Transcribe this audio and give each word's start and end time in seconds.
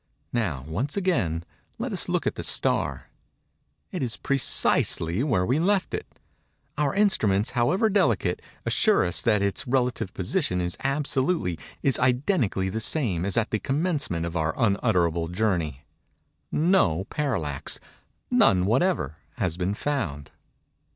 Now, 0.33 0.63
once 0.67 0.97
again, 0.97 1.43
let 1.77 1.93
us 1.93 2.09
look 2.09 2.25
at 2.25 2.33
the 2.33 2.41
star. 2.41 3.09
It 3.91 4.01
is 4.01 4.17
precisely 4.17 5.21
where 5.23 5.45
we 5.45 5.59
left 5.59 5.93
it. 5.93 6.07
Our 6.75 6.95
instruments, 6.95 7.51
however 7.51 7.87
delicate, 7.87 8.41
assure 8.65 9.05
us 9.05 9.21
that 9.21 9.43
its 9.43 9.67
relative 9.67 10.11
position 10.15 10.59
is 10.59 10.75
absolutely—is 10.83 11.99
identically 11.99 12.69
the 12.69 12.79
same 12.79 13.25
as 13.25 13.37
at 13.37 13.51
the 13.51 13.59
commencement 13.59 14.25
of 14.25 14.35
our 14.35 14.55
unutterable 14.57 15.27
journey. 15.27 15.85
No 16.51 17.03
parallax—none 17.11 18.65
whatever—has 18.65 19.55
been 19.55 19.75
found. 19.75 20.31